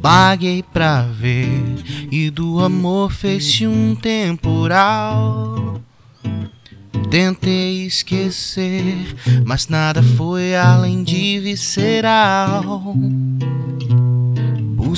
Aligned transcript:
Paguei 0.00 0.62
pra 0.62 1.02
ver 1.02 1.48
e 2.10 2.30
do 2.30 2.60
amor 2.60 3.10
fez-se 3.10 3.66
um 3.66 3.94
temporal. 3.94 5.80
Tentei 7.10 7.84
esquecer, 7.86 9.16
mas 9.44 9.68
nada 9.68 10.02
foi 10.02 10.54
além 10.54 11.02
de 11.02 11.40
visceral. 11.40 12.94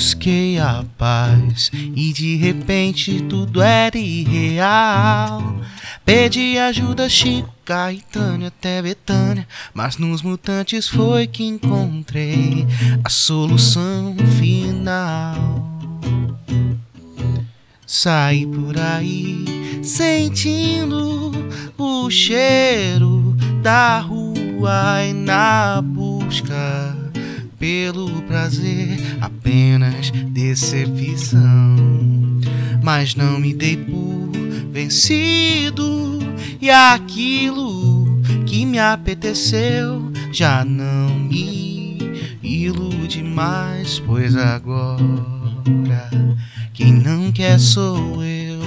Busquei 0.01 0.57
a 0.57 0.83
paz 0.97 1.69
e 1.73 2.11
de 2.11 2.35
repente 2.35 3.21
tudo 3.29 3.61
era 3.61 3.99
irreal. 3.99 5.61
Pedi 6.03 6.57
ajuda, 6.57 7.07
Chico, 7.07 7.53
Caetano 7.63 8.47
até 8.47 8.81
Betânia, 8.81 9.47
mas 9.75 9.97
nos 9.97 10.23
mutantes 10.23 10.87
foi 10.87 11.27
que 11.27 11.43
encontrei 11.43 12.65
a 13.03 13.09
solução 13.09 14.15
final. 14.39 15.37
Saí 17.85 18.47
por 18.47 18.79
aí 18.79 19.45
sentindo 19.83 21.31
o 21.77 22.09
cheiro 22.09 23.35
da 23.61 23.99
rua 23.99 25.05
e 25.07 25.13
na 25.13 25.79
busca 25.79 27.00
pelo 27.61 28.23
prazer 28.23 28.99
apenas 29.21 30.09
decepção. 30.09 31.75
Mas 32.81 33.15
não 33.15 33.39
me 33.39 33.53
dei 33.53 33.77
por 33.77 34.31
vencido 34.71 36.19
e 36.59 36.71
aquilo 36.71 38.19
que 38.47 38.65
me 38.65 38.79
apeteceu 38.79 40.11
já 40.31 40.65
não 40.65 41.19
me 41.19 41.97
ilude 42.41 43.21
mais, 43.21 43.99
pois 43.99 44.35
agora 44.35 46.09
quem 46.73 46.91
não 46.91 47.31
quer 47.31 47.59
sou 47.59 48.23
eu. 48.23 48.59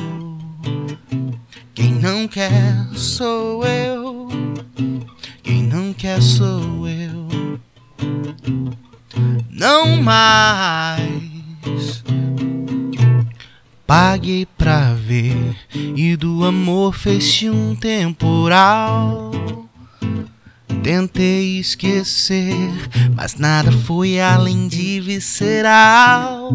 Quem 1.75 1.93
não 1.95 2.29
quer 2.29 2.87
sou 2.95 3.67
eu. 3.67 4.29
Quem 5.43 5.65
não 5.65 5.93
quer 5.93 6.23
sou 6.23 6.87
eu. 6.89 7.04
Não 9.65 9.97
mais. 10.03 11.01
Paguei 13.87 14.45
pra 14.59 14.93
ver 14.93 15.57
e 15.97 16.15
do 16.17 16.45
amor 16.45 16.95
fez-se 16.95 17.49
um 17.49 17.75
temporal. 17.75 19.31
Tentei 20.83 21.61
esquecer, 21.61 22.55
mas 23.17 23.37
nada 23.37 23.73
foi 23.73 24.21
além 24.21 24.69
de 24.69 25.01
visceral. 25.01 26.51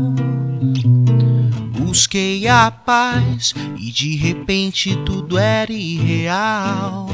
Busquei 1.89 2.47
a 2.47 2.69
paz 2.69 3.55
e 3.79 3.91
de 3.91 4.15
repente 4.15 4.95
tudo 4.97 5.39
era 5.39 5.73
irreal. 5.73 7.09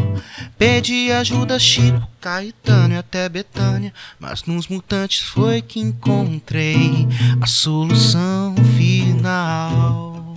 Pedi 0.58 1.14
ajuda 1.14 1.56
a 1.56 1.60
Chico, 1.60 2.06
Caetano 2.20 2.94
e 2.94 2.98
até 2.98 3.30
Betânia, 3.30 3.94
mas 4.20 4.44
nos 4.44 4.68
mutantes 4.68 5.22
foi 5.22 5.62
que 5.62 5.80
encontrei 5.80 7.08
a 7.40 7.48
solução 7.48 8.54
final. 8.76 10.36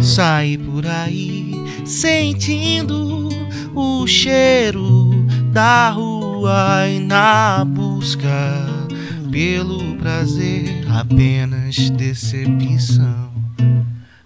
Saí 0.00 0.56
por 0.56 0.86
aí 0.86 1.56
sentindo 1.84 3.30
o 3.74 4.06
cheiro 4.06 5.10
da 5.52 5.90
rua 5.90 6.86
e 6.88 7.00
na 7.00 7.64
busca 7.64 8.83
pelo 9.34 9.96
prazer 9.96 10.86
apenas 10.88 11.90
decepção. 11.90 13.32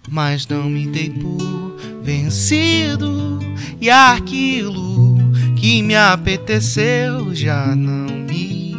Mas 0.07 0.47
não 0.47 0.69
me 0.69 0.85
dei 0.85 1.09
por 1.09 1.75
vencido 2.03 3.39
e 3.81 3.89
aquilo 3.89 5.17
que 5.55 5.81
me 5.81 5.95
apeteceu 5.95 7.33
já 7.33 7.75
não 7.75 8.05
me 8.05 8.75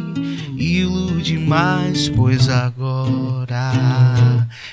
ilude 0.57 1.37
mais, 1.37 2.07
pois 2.07 2.47
agora 2.47 3.73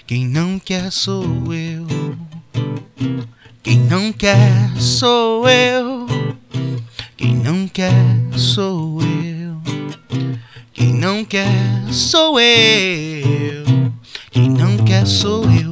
quem 0.06 0.28
não 0.28 0.60
quer 0.60 0.92
sou 0.92 1.52
eu. 1.52 1.88
Quem 3.64 3.80
não 3.80 4.12
quer 4.12 4.70
sou 4.76 5.48
eu. 5.48 5.97
Sou 11.98 12.38
eu. 12.38 13.64
Quem 14.30 14.48
não 14.48 14.76
quer 14.78 15.04
sou 15.04 15.44
eu. 15.50 15.67